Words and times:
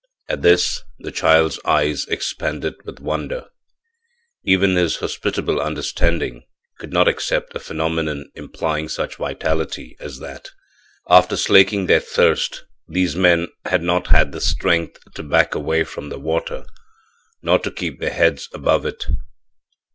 At 0.27 0.41
this 0.41 0.81
the 0.97 1.11
child's 1.11 1.59
eyes 1.63 2.05
expanded 2.07 2.73
with 2.85 2.99
wonder; 2.99 3.49
even 4.43 4.75
his 4.75 4.95
hospitable 4.95 5.61
understanding 5.61 6.41
could 6.79 6.91
not 6.91 7.07
accept 7.07 7.55
a 7.55 7.59
phenomenon 7.59 8.31
implying 8.33 8.89
such 8.89 9.17
vitality 9.17 9.95
as 9.99 10.17
that. 10.17 10.49
After 11.07 11.37
slaking 11.37 11.85
their 11.85 11.99
thirst 11.99 12.65
these 12.87 13.15
men 13.15 13.49
had 13.65 13.83
not 13.83 14.07
had 14.07 14.31
the 14.31 14.41
strength 14.41 14.97
to 15.13 15.21
back 15.21 15.53
away 15.53 15.83
from 15.83 16.09
the 16.09 16.17
water, 16.17 16.65
nor 17.43 17.59
to 17.59 17.69
keep 17.69 17.99
their 17.99 18.09
heads 18.09 18.49
above 18.55 18.87
it. 18.87 19.05